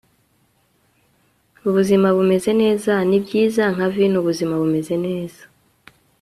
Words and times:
Ubuzima 1.67 2.07
bumeze 2.15 2.51
neza 2.61 2.93
Nibyiza 3.09 3.63
nka 3.73 3.87
vino 3.93 4.15
Ubuzima 4.21 4.53
bumeze 4.61 4.95
neza 5.05 5.43